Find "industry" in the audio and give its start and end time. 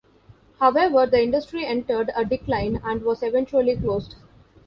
1.21-1.63